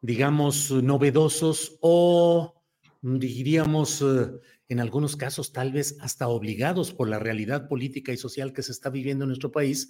[0.00, 2.54] digamos, novedosos o
[3.02, 4.30] diríamos eh,
[4.68, 8.72] en algunos casos tal vez hasta obligados por la realidad política y social que se
[8.72, 9.88] está viviendo en nuestro país.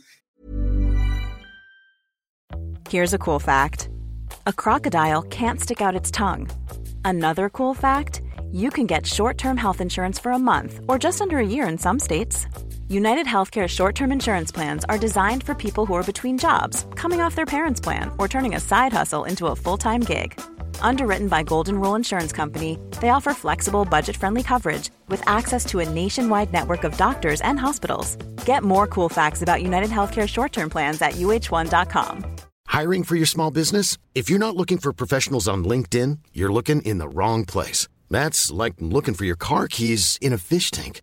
[2.91, 3.91] Here's a cool fact.
[4.47, 6.48] A crocodile can't stick out its tongue.
[7.05, 11.39] Another cool fact, you can get short-term health insurance for a month or just under
[11.39, 12.47] a year in some states.
[12.91, 17.20] United Healthcare short term insurance plans are designed for people who are between jobs, coming
[17.20, 20.41] off their parents' plan, or turning a side hustle into a full time gig.
[20.80, 25.80] Underwritten by Golden Rule Insurance Company, they offer flexible, budget friendly coverage with access to
[25.80, 28.17] a nationwide network of doctors and hospitals.
[28.46, 32.24] Get more cool facts about United Healthcare short term plans at uh1.com.
[32.68, 33.98] Hiring for your small business?
[34.14, 37.86] If you're not looking for professionals on LinkedIn, you're looking in the wrong place.
[38.08, 41.02] That's like looking for your car keys in a fish tank.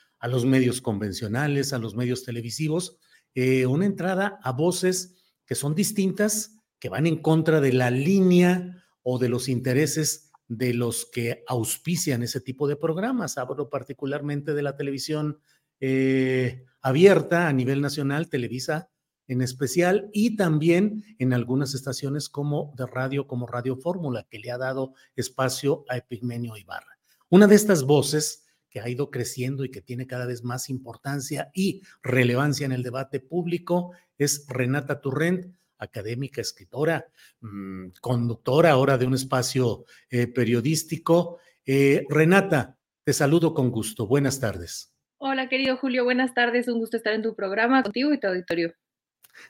[0.21, 2.97] a los medios convencionales, a los medios televisivos,
[3.33, 5.15] eh, una entrada a voces
[5.45, 10.73] que son distintas, que van en contra de la línea o de los intereses de
[10.73, 13.37] los que auspician ese tipo de programas.
[13.37, 15.39] Hablo particularmente de la televisión
[15.79, 18.89] eh, abierta a nivel nacional, Televisa
[19.27, 24.51] en especial, y también en algunas estaciones como de radio, como Radio Fórmula, que le
[24.51, 26.97] ha dado espacio a Epigmenio Ibarra.
[27.29, 28.40] Una de estas voces
[28.71, 32.81] que ha ido creciendo y que tiene cada vez más importancia y relevancia en el
[32.81, 37.05] debate público es Renata Turrent, académica, escritora,
[37.41, 41.39] mm, conductora ahora de un espacio eh, periodístico.
[41.65, 44.07] Eh, Renata, te saludo con gusto.
[44.07, 44.95] Buenas tardes.
[45.17, 46.03] Hola, querido Julio.
[46.03, 46.67] Buenas tardes.
[46.67, 48.73] Un gusto estar en tu programa contigo y tu auditorio.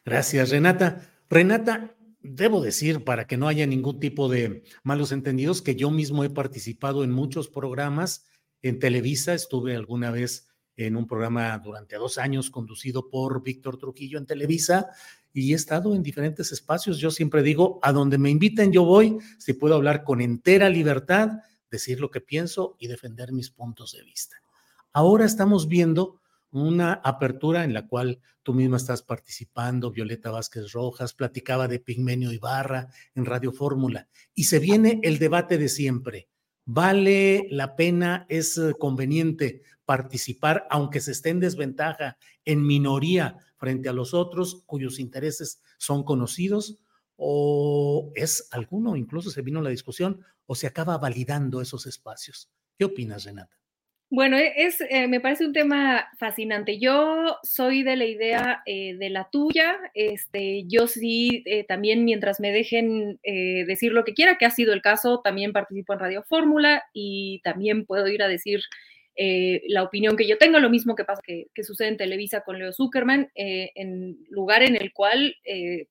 [0.04, 1.02] Gracias, Renata.
[1.30, 6.24] Renata, debo decir, para que no haya ningún tipo de malos entendidos, que yo mismo
[6.24, 8.26] he participado en muchos programas
[8.62, 9.34] en Televisa.
[9.34, 14.90] Estuve alguna vez en un programa durante dos años conducido por Víctor Trujillo en Televisa
[15.34, 16.98] y he estado en diferentes espacios.
[16.98, 21.40] Yo siempre digo, a donde me inviten yo voy, si puedo hablar con entera libertad,
[21.70, 24.38] decir lo que pienso y defender mis puntos de vista.
[24.94, 26.20] Ahora estamos viendo
[26.52, 32.34] una apertura en la cual tú misma estás participando, Violeta Vázquez Rojas, platicaba de Pigmenio
[32.34, 36.28] Ibarra en Radio Fórmula, y se viene el debate de siempre
[36.74, 43.90] vale la pena, es eh, conveniente participar, aunque se esté en desventaja, en minoría frente
[43.90, 46.80] a los otros cuyos intereses son conocidos,
[47.18, 52.50] o es alguno, incluso se vino la discusión, o se acaba validando esos espacios.
[52.78, 53.61] ¿Qué opinas, Renata?
[54.14, 56.78] Bueno, e, es, eh, me parece un tema fascinante.
[56.80, 59.80] Yo soy de la idea eh, de la tuya.
[59.94, 64.74] Este, yo sí, eh, también mientras me dejen decir lo que quiera, que ha sido
[64.74, 68.60] el caso, también participo en Radio Fórmula y también puedo ir a decir
[69.16, 72.58] eh, la opinión que yo tengo, lo mismo que pasa que, sucede en Televisa con
[72.58, 75.88] Leo Zuckerman, eh, en lugar en el cual, eh,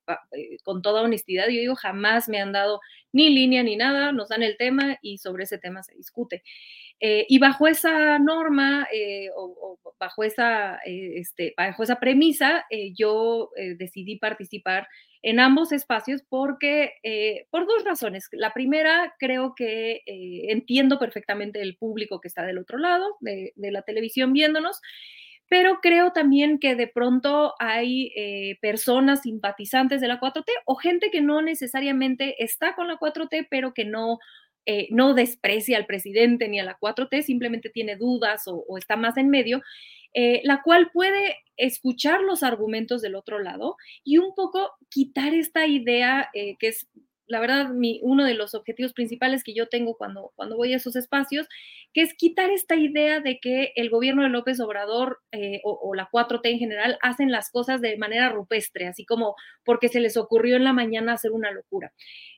[0.64, 2.80] con toda honestidad, yo digo, jamás me han dado
[3.12, 6.42] ni línea ni nada, nos dan el tema y sobre ese tema se discute.
[7.00, 8.86] y bajo esa norma
[9.36, 14.86] o, bajo, esa, este, bajo esa premisa, yo decidí participar
[15.22, 18.28] en ambos espacios porque, eh, por dos razones.
[18.32, 23.52] La primera, creo que eh, entiendo perfectamente el público que está del otro lado de,
[23.56, 24.80] la televisión viéndonos,
[25.48, 31.10] pero creo también que de pronto hay eh, personas simpatizantes de la 4T o gente
[31.10, 34.18] que no necesariamente está con la 4T, pero que no
[34.90, 39.16] no desprecia al presidente ni a la 4T, simplemente tiene dudas o, o está más
[39.16, 39.62] en medio.
[40.12, 45.66] Eh, la cual puede escuchar los argumentos del otro lado y un poco quitar esta
[45.66, 46.88] idea eh, que es
[47.30, 50.78] la verdad, mi, uno de los objetivos principales que yo tengo cuando, cuando voy a
[50.78, 51.46] esos espacios,
[51.94, 55.94] que es quitar esta idea de que el gobierno de López Obrador eh, o, o,
[55.94, 60.16] la 4T en general hacen las cosas de manera rupestre, así como porque se les
[60.16, 61.92] ocurrió en la mañana hacer una locura.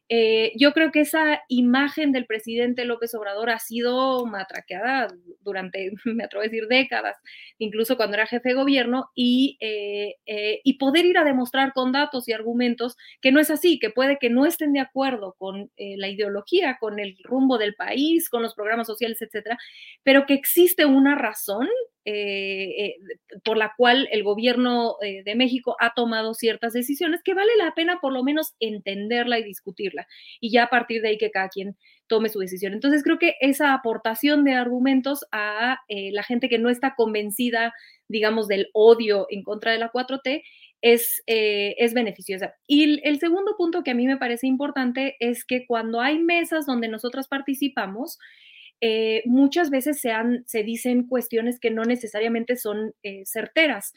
[0.08, 5.08] Eh, yo creo que esa imagen del presidente López Obrador ha sido matraqueada
[5.40, 7.16] durante, me atrevo a decir, décadas,
[7.58, 12.28] incluso cuando era jefe de gobierno, eh, eh, y poder ir a demostrar con datos
[12.28, 16.08] y argumentos que no es así, que puede que no estén de acuerdo con la
[16.08, 19.58] ideología, con el rumbo del país, con los programas sociales, etcétera,
[20.02, 21.68] pero que existe una razón
[22.04, 22.96] eh, eh,
[23.44, 27.74] por la cual el gobierno eh, de México ha tomado ciertas decisiones que vale la
[27.74, 30.08] pena por lo menos entenderla y discutirla
[30.40, 31.76] y ya a partir de ahí que cada quien
[32.08, 32.72] tome su decisión.
[32.72, 37.72] Entonces creo que esa aportación de argumentos a la gente que no está convencida,
[38.08, 40.42] digamos, del odio en contra de la 4T
[40.82, 42.54] es, es beneficiosa.
[42.66, 46.66] Y el segundo punto que a mí me parece importante es que cuando hay mesas
[46.66, 48.18] donde nosotros participamos,
[48.82, 50.12] eh, muchas veces se,
[50.44, 53.94] se dicen cuestiones que no necesariamente son eh, certeras.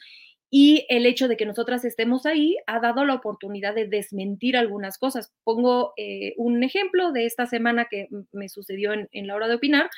[0.48, 4.96] Y el hecho de que nosotras estemos ahí ha dado la oportunidad de desmentir algunas
[4.96, 5.32] cosas.
[5.42, 9.90] Pongo eh, un ejemplo de esta semana que me sucedió en la hora de opinar.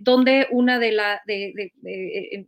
[0.00, 1.72] Donde una de la de,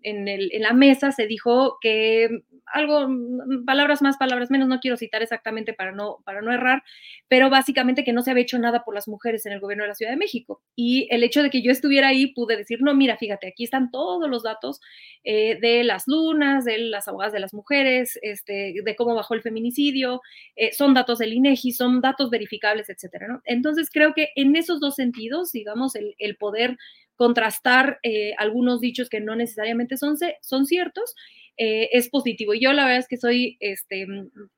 [0.02, 2.28] en, en, la mesa se dijo que
[2.66, 6.82] algo, mm, palabras más, palabras menos, no quiero citar exactamente para no, para no errar,
[7.28, 9.88] pero básicamente que no se había hecho nada por las mujeres en el gobierno de
[9.88, 10.62] la Ciudad de México.
[10.74, 13.90] Y el hecho de que yo estuviera ahí, pude decir, no, mira, fíjate, aquí están
[13.90, 14.80] todos los datos
[15.24, 19.42] eh, de las lunas, de las abogadas de las mujeres, este, de cómo bajó el
[19.42, 20.20] feminicidio,
[20.56, 23.40] eh, son datos del INEGI, son datos verificables, etcétera, ¿no?
[23.44, 26.76] Entonces creo que en esos dos sentidos, digamos, el, el poder
[27.16, 31.14] contrastar eh, algunos dichos que no necesariamente son, son ciertos
[31.56, 32.52] eh, es positivo.
[32.54, 34.06] Yo la verdad es que soy este,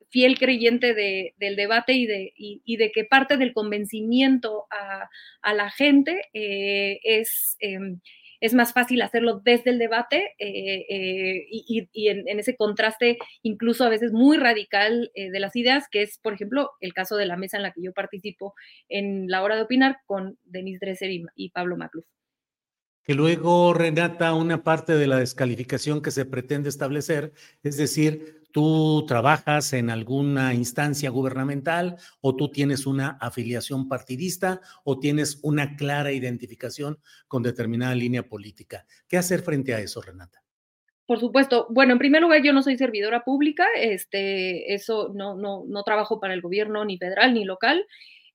[0.08, 2.32] fiel creyente del debate y de,
[2.64, 8.00] de, que parte del convencimiento a, la gente eh, es, em,
[8.40, 14.12] es más fácil hacerlo desde el debate eh, y, en, ese contraste incluso a veces
[14.12, 17.62] muy radical de las ideas, que es, por ejemplo, el caso de la mesa en
[17.62, 18.54] la que yo participo
[18.88, 22.06] en la hora de opinar con Denise Dresser y, Pablo Macluf
[23.06, 27.32] que luego, Renata, una parte de la descalificación que se pretende establecer,
[27.62, 34.98] es decir, tú trabajas en alguna instancia gubernamental o tú tienes una afiliación partidista o
[34.98, 36.98] tienes una clara identificación
[37.28, 38.86] con determinada línea política.
[39.06, 40.42] ¿Qué hacer frente a eso, Renata?
[41.06, 41.68] Por supuesto.
[41.70, 46.18] Bueno, en primer lugar, yo no soy servidora pública, este, eso no, no, no trabajo
[46.18, 47.86] para el gobierno ni federal ni local.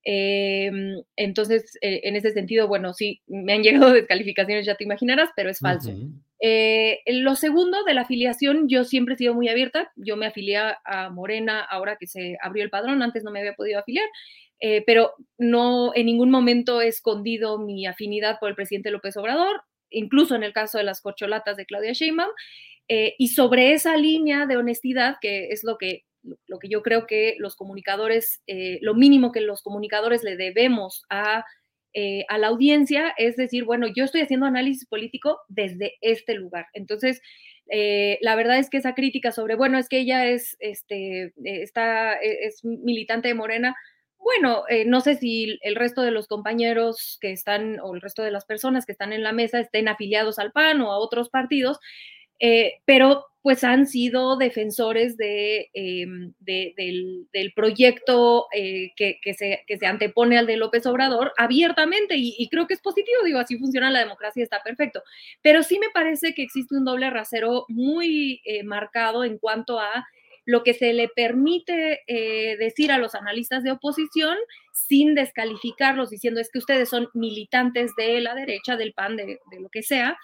[0.03, 5.29] Em, entonces, eh, en ese sentido, bueno, sí, me han llegado descalificaciones, ya te imaginarás,
[5.35, 5.91] pero es falso.
[6.39, 9.91] Eh, lo segundo de la afiliación, yo siempre he sido muy abierta.
[9.95, 13.53] Yo me afilié a Morena ahora que se abrió el padrón, antes no me había
[13.53, 14.07] podido afiliar,
[14.59, 19.61] eh, pero no en ningún momento he escondido mi afinidad por el presidente López Obrador,
[19.91, 22.31] incluso en el caso de las corcholatas de Claudia Sheinbaum.
[23.17, 27.35] y sobre esa línea de honestidad, que es lo que lo que yo creo que
[27.39, 31.45] los comunicadores, eh, lo mínimo que los comunicadores le debemos a,
[31.93, 36.67] eh, a, la audiencia es decir, bueno, yo estoy haciendo análisis político desde este lugar.
[36.73, 37.21] Entonces,
[37.69, 42.15] eh, la verdad es que esa crítica sobre, bueno, es que ella es, este, está,
[42.15, 43.75] e, es militante de Morena,
[44.17, 48.29] bueno, no sé si el resto de los compañeros que están o el resto de
[48.29, 51.79] las personas que están en la mesa estén afiliados al PAN o a otros partidos,
[52.85, 60.45] pero pues han sido defensores de, em, del, proyecto eh, que, se, se, antepone al
[60.45, 64.61] de López Obrador abiertamente y, creo que es positivo, digo, así funciona la democracia, está
[64.61, 65.01] perfecto.
[65.41, 70.05] Pero sí me parece que existe un doble rasero muy eh, marcado en cuanto a
[70.45, 74.37] lo que se le permite eh, decir a los analistas de oposición
[74.73, 79.69] sin descalificarlos, diciendo es que ustedes son militantes de la derecha, del PAN, de lo
[79.69, 80.17] que sea,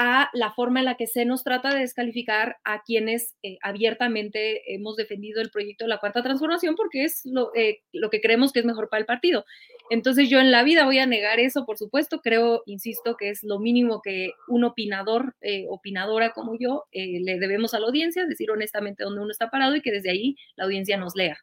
[0.00, 4.72] a la forma en la que se nos trata de descalificar a quienes eh, abiertamente
[4.72, 8.52] hemos defendido el proyecto de la Cuarta Transformación porque es lo, eh, lo, que creemos
[8.52, 9.44] que es mejor para el partido.
[9.90, 13.42] Entonces yo en la vida voy a negar eso, por supuesto, creo, insisto, que es
[13.42, 18.52] lo mínimo que un opinador, eh, opinadora como yo, le debemos a la audiencia, decir
[18.52, 21.38] honestamente dónde uno está parado y que desde ahí la audiencia nos lea.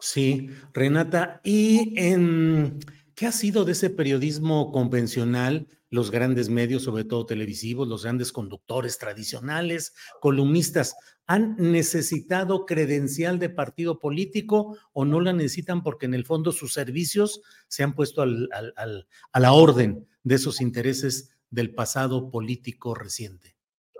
[0.00, 2.80] Sí, Renata, ¿y en
[3.22, 5.68] qué ha sido de ese periodismo convencional?
[5.90, 13.50] los grandes medios, sobre todo televisivos, los grandes conductores tradicionales, columnistas, ¿han necesitado credencial de
[13.50, 18.22] partido político o no la necesitan porque en el fondo sus servicios se han puesto
[18.22, 23.54] a la orden de esos intereses del pasado político reciente?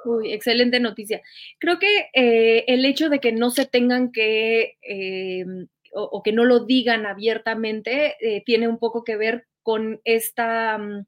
[0.07, 1.21] Uy, excelente noticia.
[1.59, 5.45] Creo que eh, el hecho de que no se tengan que eh,
[5.93, 10.79] o, que no lo digan abiertamente eh, tiene un poco que ver con esta...
[10.79, 11.07] Mm,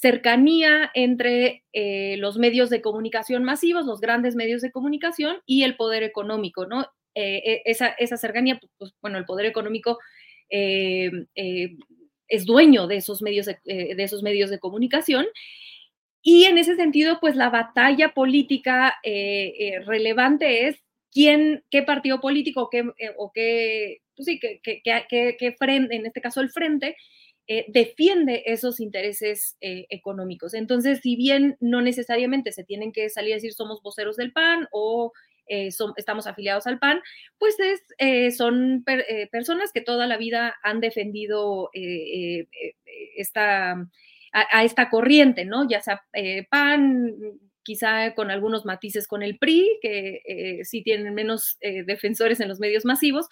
[0.00, 5.74] cercanía entre eh, los medios de comunicación masivos, los grandes medios de comunicación y el
[5.74, 6.86] poder económico, ¿no?
[7.16, 9.98] Eh, esa, esa, cercanía, pues, pues, bueno, el poder económico
[10.48, 15.26] es dueño de esos, medios de, de, esos medios de comunicación.
[16.22, 18.94] Y en ese sentido, pues la batalla política
[19.84, 20.76] relevante es
[21.10, 22.84] quién, qué partido político qué,
[23.16, 26.96] o qué, pues sí, qué, qué, qué, frente, en este caso el frente,
[27.46, 30.54] eh, defiende esos intereses eh, económicos.
[30.54, 34.66] Entonces, si bien no necesariamente se tienen que salir a decir somos voceros del PAN
[34.72, 35.12] o
[35.46, 37.00] eh, estamos afiliados al PAN,
[37.38, 38.84] pues es, son
[39.30, 41.70] personas que toda la vida han defendido
[43.16, 43.88] esta,
[44.32, 45.66] a, esta corriente, ¿no?
[45.66, 46.02] Ya sea
[46.50, 47.14] PAN,
[47.68, 52.86] quizá con algunos matices con el PRI, que sí tienen menos defensores en los medios
[52.86, 53.28] masivos,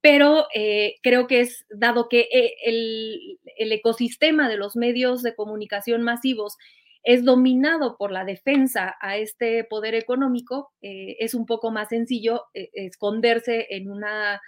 [0.00, 3.38] pero eh, creo que es, dado que eh, el,
[3.70, 6.56] ecosistema de los medios de comunicación masivos
[7.02, 12.44] es dominado por la defensa a este poder económico, eh, es un poco más sencillo
[12.52, 14.40] esconderse en una,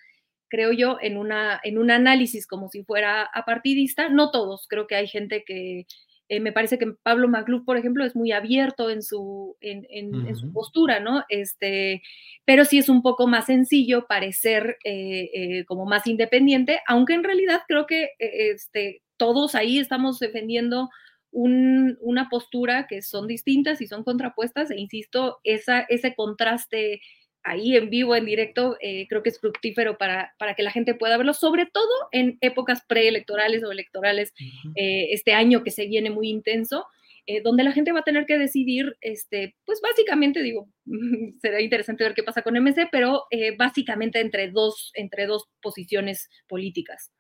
[0.49, 4.09] creo yo, en, una, en un análisis como si fuera apartidista.
[4.09, 5.87] No todos, creo que hay gente que
[6.30, 10.52] eh, me parece que Pablo Magluf, por ejemplo, es muy abierto en su, en, su
[10.52, 11.25] postura, ¿no?
[11.28, 12.02] Este,
[12.44, 17.25] pero sí es un poco más sencillo parecer eh, eh, como más independiente, aunque en
[17.25, 20.88] realidad creo que este, todos ahí estamos defendiendo
[21.32, 27.00] una postura que son distintas y son contrapuestas, e insisto, esa, ese contraste
[27.42, 30.94] ahí en vivo, en directo, eh, creo que es fructífero para, para, que la gente
[30.94, 34.32] pueda verlo, sobre todo en épocas preelectorales o electorales,
[34.75, 36.87] eh, este año que se viene muy intenso,
[37.26, 40.68] eh, donde la gente va a tener que decidir, este, pues básicamente, digo,
[41.40, 43.25] será interesante ver qué pasa con MC, pero
[43.56, 47.12] básicamente entre dos, entre dos posiciones políticas.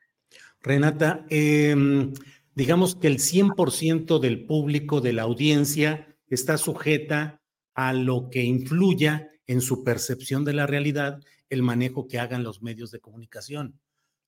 [0.62, 2.12] Renata, em,
[2.54, 7.40] digamos que el 100% del público, de la audiencia, está sujeta
[7.74, 12.62] a lo que influya en su percepción de la realidad el manejo que hagan los
[12.62, 13.80] medios de comunicación.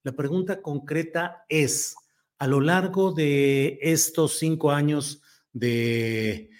[0.02, 1.94] La pregunta concreta es,
[2.38, 6.50] a lo largo de estos cinco años de,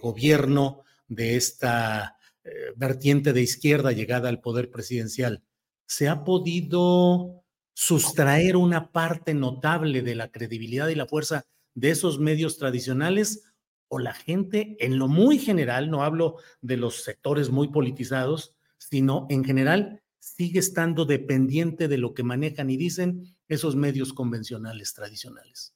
[0.00, 5.42] gobierno de esta eh, vertiente de izquierda llegada al poder presidencial,
[5.84, 7.42] ¿se ha podido
[7.74, 11.44] sustraer una parte notable de la credibilidad y la fuerza
[11.74, 13.51] de esos medios tradicionales
[13.92, 19.26] o la gente en lo muy general, no hablo de los sectores muy politizados, sino
[19.28, 25.74] en general sigue estando dependiente de lo que manejan y dicen esos medios convencionales tradicionales.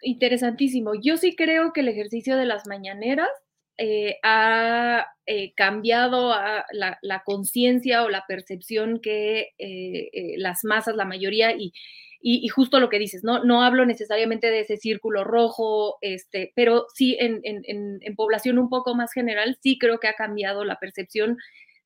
[0.00, 0.92] Interesantísimo.
[1.02, 3.28] Yo sí creo que el ejercicio de las mañaneras
[3.76, 6.32] eh, ha eh, cambiado
[6.72, 11.74] la, conciencia o la percepción que eh, las masas, la mayoría, y
[12.22, 13.42] y, justo lo que dices, ¿no?
[13.44, 17.40] No hablo necesariamente de ese círculo rojo, este, pero sí en,
[18.16, 21.38] población un poco más general, sí creo que ha cambiado la percepción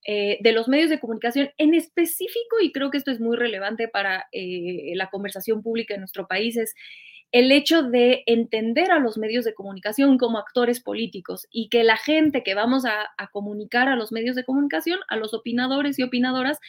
[0.07, 3.87] eh, de los medios de comunicación en específico, y creo que esto es muy relevante
[3.89, 6.75] para eh, la conversación pública en nuestro país, es
[7.31, 11.97] el hecho de entender a los medios de comunicación como actores políticos y que la
[11.97, 16.05] gente que vamos a, a comunicar a los medios de comunicación, a los opinadores y
[16.05, 16.61] opinadoras,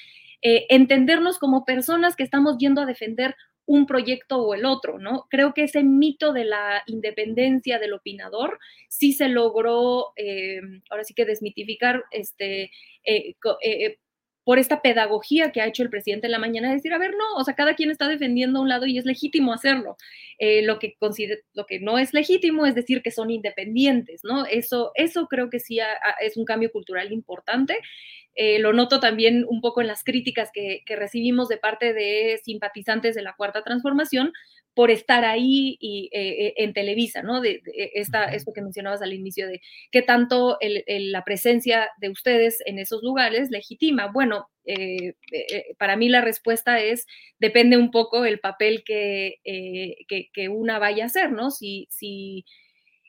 [0.47, 3.35] eh, entendernos como personas que estamos yendo a defender
[3.67, 5.27] un proyecto o el otro, ¿no?
[5.29, 11.13] Creo que ese mito de la independencia del opinador sí se logró, eh, ahora sí
[11.13, 12.71] que desmitificar, este,
[13.03, 13.97] eh, eh,
[14.45, 17.35] por esta pedagogía que ha hecho el presidente en la mañana, decir, a ver, no,
[17.35, 19.97] o sea, cada quien está defendiendo a un lado y es legítimo hacerlo.
[20.39, 20.95] lo, que
[21.53, 24.45] lo que no es legítimo es decir que son independientes, ¿no?
[24.45, 25.79] Eso, eso creo que sí
[26.21, 27.77] es un cambio cultural importante.
[28.35, 33.15] Eh, lo noto también un poco en las críticas que, recibimos de parte de simpatizantes
[33.15, 34.33] de la Cuarta Transformación
[34.75, 37.41] por estar ahí y, eh, en Televisa, ¿no?
[37.41, 37.61] De,
[37.93, 43.01] esta, esto que mencionabas al inicio de qué tanto la presencia de ustedes en esos
[43.01, 44.11] lugares legitima.
[44.11, 44.49] Bueno,
[45.77, 47.07] para mí la respuesta es,
[47.39, 51.51] depende un poco el papel que, que, una vaya a hacer, ¿no?
[51.51, 52.45] Si, si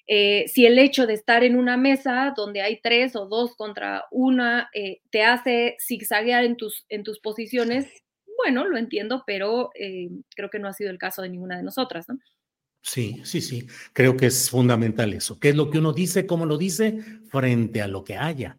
[0.08, 4.04] eh, si el hecho de estar en una mesa donde hay tres o dos contra
[4.12, 7.88] una eh, te hace zigzaguear en tus, en tus posiciones,
[8.36, 11.62] bueno, lo entiendo, pero eh, creo que no ha sido el caso de ninguna de
[11.62, 12.18] nosotras, ¿no?
[12.82, 13.66] Sí, sí, sí.
[13.92, 15.40] Creo que es fundamental eso.
[15.40, 18.58] ¿Qué es lo que uno dice, cómo lo dice, frente a lo que haya?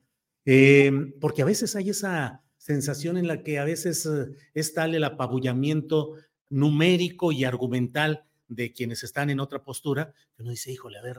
[1.19, 4.07] porque a veces hay esa sensación en la que a veces
[4.53, 6.13] es tal el apabullamiento
[6.49, 11.17] numérico y argumental de quienes están en otra postura, que uno dice, híjole, a ver,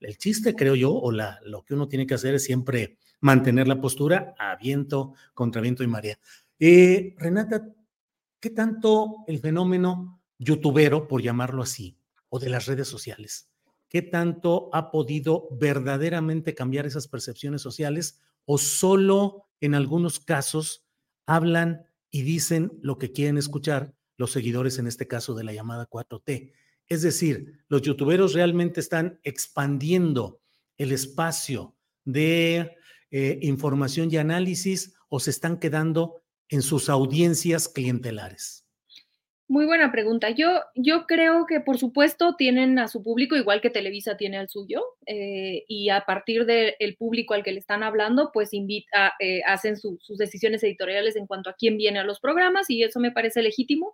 [0.00, 3.66] el chiste creo yo, o la, lo que uno tiene que hacer es siempre mantener
[3.66, 6.18] la postura a viento, contra viento y marea.
[6.58, 7.66] Eh, Renata,
[8.40, 11.96] ¿qué tanto el fenómeno youtubero, por llamarlo así,
[12.28, 13.50] o de las redes sociales,
[13.88, 20.86] qué tanto ha podido verdaderamente cambiar esas percepciones sociales o solo en algunos casos
[21.26, 25.88] hablan y dicen lo que quieren escuchar los seguidores, en este caso de la llamada
[25.88, 26.52] 4T.
[26.88, 30.40] Es decir, los youtuberos realmente están expandiendo
[30.76, 32.76] el espacio de
[33.10, 36.19] eh, información y análisis o se están quedando
[36.50, 38.60] en sus audiencias clientelares.
[39.50, 40.30] Muy buena pregunta.
[40.30, 44.48] Yo, yo creo que por supuesto tienen a su público igual que Televisa tiene al
[44.48, 49.40] suyo eh, y a partir del público al que le están hablando, pues invita, eh,
[49.44, 53.10] hacen sus decisiones editoriales en cuanto a quién viene a los programas y eso me
[53.10, 53.92] parece legítimo.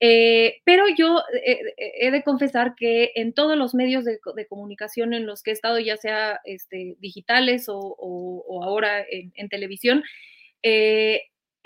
[0.00, 5.42] Eh, pero yo he de confesar que en todos los medios de, comunicación en los
[5.42, 10.02] que he estado, ya sea este, digitales o, ahora en, en televisión,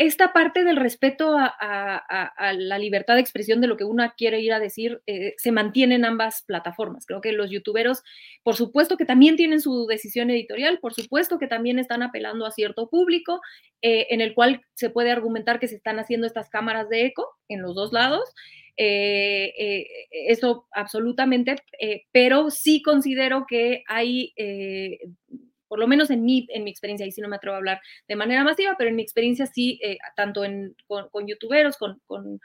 [0.00, 4.50] esta parte del respeto a, la libertad de expresión de lo que uno quiere ir
[4.54, 7.04] a decir eh, se mantiene en ambas plataformas.
[7.04, 8.02] Creo que los youtuberos,
[8.42, 12.50] por supuesto que también tienen su decisión editorial, por supuesto que también están apelando a
[12.50, 13.42] cierto público,
[13.82, 17.28] eh, en el cual se puede argumentar que se están haciendo estas cámaras de eco
[17.48, 18.24] en los dos lados.
[18.78, 21.56] Eh, eso absolutamente,
[22.10, 24.32] pero sí considero que hay
[25.70, 27.80] por lo menos en mi, en mi experiencia, y si no me atrevo a hablar
[28.08, 32.40] de manera masiva, pero en mi experiencia sí, eh, tanto en, con, youtuberos, con,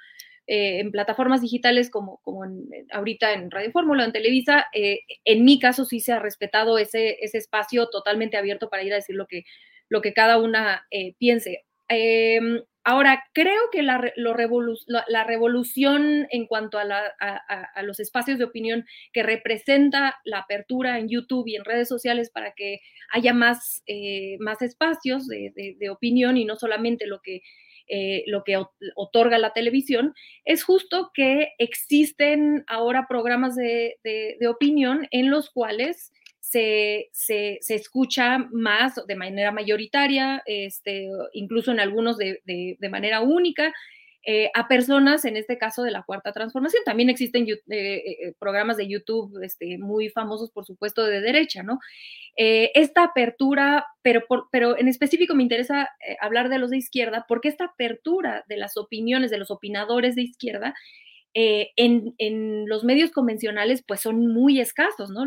[0.46, 5.44] eh, en plataformas digitales como, como en, ahorita en Radio Fórmula, en Televisa, eh, en
[5.44, 9.16] mi caso sí se ha respetado ese, ese espacio totalmente abierto para ir a decir
[9.16, 9.44] lo que,
[9.90, 10.86] lo que cada una
[11.18, 11.66] piense.
[11.88, 19.24] Em, Ahora, creo que la, la, revolución en cuanto a, los espacios de opinión que
[19.24, 24.62] representa la apertura en YouTube y en redes sociales para que haya más, eh, más
[24.62, 27.41] espacios de, opinión y no solamente lo que,
[27.88, 28.63] eh, lo que
[28.95, 33.98] otorga la televisión, es justo que existen ahora programas de,
[34.48, 36.13] opinión en los cuales
[37.12, 43.74] se, escucha más de manera mayoritaria, este, incluso en algunos de, manera única,
[44.28, 46.82] eh, a personas, en este caso de la cuarta transformación.
[46.84, 51.80] También existen eh, eh, programas de YouTube este, muy famosos, por supuesto, de derecha, ¿no?
[52.38, 55.89] esta apertura, pero, pero en específico me interesa
[56.20, 60.24] hablar de los de izquierda, porque esta apertura de las opiniones de los opinadores de
[60.24, 60.74] izquierda
[61.34, 65.24] en, los medios convencionales pues son muy escasos, ¿no?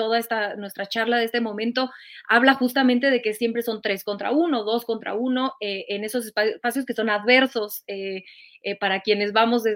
[0.00, 1.90] Toda esta, nuestra charla de este momento
[2.26, 6.24] habla justamente de que siempre son tres contra uno, dos contra uno, eh, en esos
[6.24, 8.24] espacios que son adversos eh,
[8.62, 9.70] eh, para quienes vamos a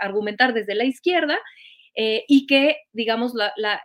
[0.00, 1.36] argumentar desde la izquierda.
[1.94, 3.82] y que, digamos, la,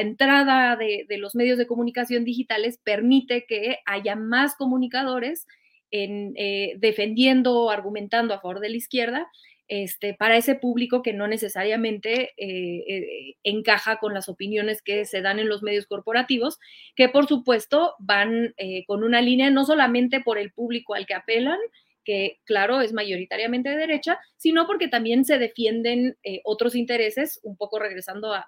[0.00, 5.48] entrada de, los medios de comunicación digitales permite que haya más comunicadores
[5.90, 6.34] en,
[6.78, 9.28] defendiendo, argumentando a favor de la izquierda
[9.68, 15.22] este, para ese público que no necesariamente eh, eh, encaja con las opiniones que se
[15.22, 16.58] dan en los medios corporativos,
[16.94, 21.14] que por supuesto van eh, con una línea no solamente por el público al que
[21.14, 21.58] apelan,
[22.04, 27.80] que claro es mayoritariamente de derecha, sino porque también se defienden otros intereses, un poco
[27.80, 28.46] regresando a,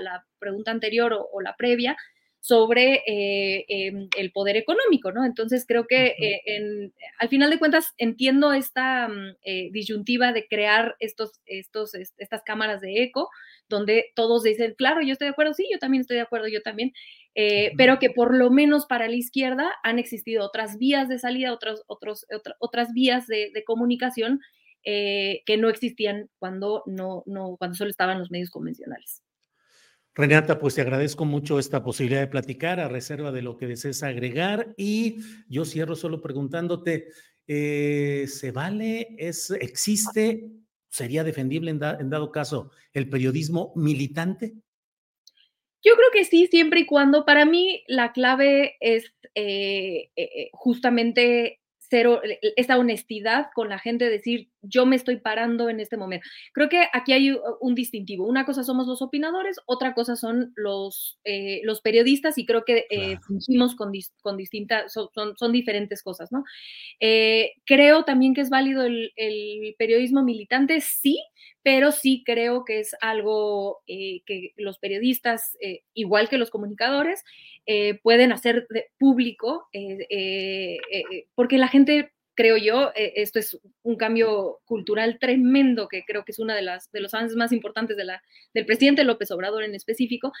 [0.00, 1.96] la pregunta anterior o la previa,
[2.44, 5.24] sobre eh, em, el poder económico, ¿no?
[5.24, 10.94] Entonces creo que eh, al final de cuentas entiendo esta mm, eh, disyuntiva de crear
[10.98, 13.30] estos, estos, estas cámaras de eco,
[13.70, 16.60] donde todos dicen, claro, yo estoy de acuerdo, sí, yo también estoy de acuerdo, yo
[16.60, 16.92] también,
[17.78, 21.82] pero que por lo menos para la izquierda han existido otras vías de salida, otras,
[21.86, 22.26] otros,
[22.58, 24.40] otras vías de, comunicación
[24.82, 29.22] que no existían cuando, no, no, cuando solo estaban los medios convencionales.
[30.14, 34.02] Renata, pues te agradezco mucho esta posibilidad de platicar a reserva de lo que desees
[34.04, 35.16] agregar y
[35.48, 37.08] yo cierro solo preguntándote,
[37.48, 40.50] eh, ¿se vale, existe,
[40.88, 44.54] sería defendible en, en dado caso el periodismo militante?
[45.82, 51.60] Yo creo que sí, siempre y cuando, para mí la clave es eh, eh, justamente
[51.88, 52.20] cero,
[52.56, 56.26] esa honestidad con la gente, decir, yo me estoy parando en este momento.
[56.52, 58.26] Creo que aquí hay un distintivo.
[58.26, 62.86] Una cosa somos los opinadores, otra cosa son los, eh, los periodistas y creo que
[62.90, 63.92] eh, fungimos con,
[64.22, 66.44] con distintas, son, son, diferentes cosas, ¿no?
[67.00, 71.22] Eh, creo también que es válido el, el, periodismo militante, sí,
[71.64, 75.56] pero sí creo que es algo que los periodistas,
[75.94, 77.24] igual que los comunicadores,
[78.02, 79.66] pueden hacer de público,
[81.34, 86.32] porque la gente creo yo, eh, esto es un cambio cultural tremendo que creo que
[86.32, 88.22] es uno de, las, de los avances más importantes de la,
[88.52, 90.32] del presidente López Obrador en específico,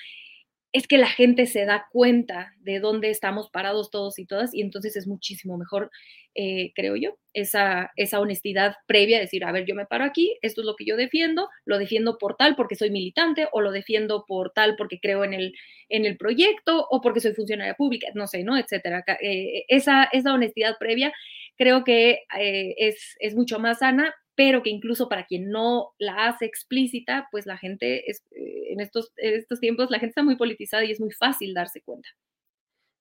[0.74, 4.60] es que la gente se da cuenta de dónde estamos parados todos y todas y
[4.60, 5.88] entonces es muchísimo mejor,
[6.34, 10.62] eh, creo yo, esa, esa honestidad previa, decir, a ver, yo me paro aquí, esto
[10.62, 14.24] es lo que yo defiendo, lo defiendo por tal porque soy militante o lo defiendo
[14.26, 15.54] por tal porque creo en el,
[15.90, 18.58] en el proyecto o porque soy funcionaria pública, no sé, ¿no?
[18.58, 19.04] Etcétera.
[19.20, 21.12] Eh, esa, esa honestidad previa
[21.56, 26.26] creo que eh, es, es, mucho más sana, pero que incluso para quien no la
[26.26, 30.22] hace explícita, pues la gente, es, eh, en, estos, en estos tiempos, la gente está
[30.22, 32.08] muy politizada y es muy fácil darse cuenta.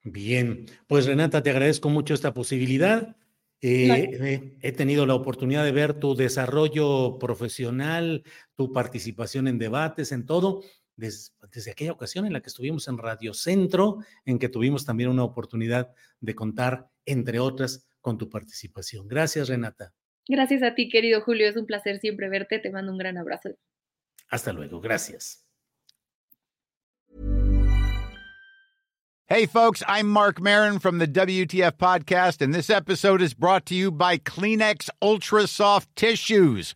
[0.03, 3.15] Bien, pues Renata, te agradezco mucho esta posibilidad.
[3.61, 8.23] Eh, he tenido la oportunidad de ver tu desarrollo profesional,
[8.55, 10.63] tu participación en debates, en todo,
[10.97, 15.09] desde, desde, aquella ocasión en la que estuvimos en Radio Centro, en que tuvimos también
[15.09, 19.07] una oportunidad de contar, entre otras, con tu participación.
[19.07, 19.93] Gracias, Renata.
[20.27, 21.47] Gracias a ti, querido Julio.
[21.47, 22.59] Es un placer siempre verte.
[22.59, 23.49] Te mando un gran abrazo.
[24.29, 24.79] Hasta luego.
[24.79, 25.43] Gracias.
[29.25, 33.73] Hey, folks, I'm Mark Marin from the WTF Podcast, and this episode is brought to
[33.73, 36.75] you by Kleenex Ultra Soft Tissues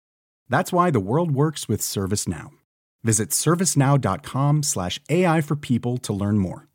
[0.51, 2.51] That's why the world works with ServiceNow.
[3.03, 6.67] Visit servicenow.com/ai for people to learn more.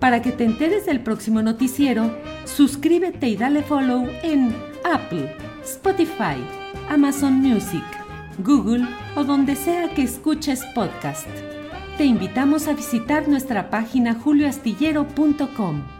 [0.00, 6.36] Para que te enteres del próximo noticiero, suscríbete y dale follow en Apple, Spotify,
[6.88, 7.82] Amazon Music,
[8.44, 11.26] Google o donde sea que escuches podcast.
[11.96, 15.97] Te invitamos a visitar nuestra página julioastillero.com.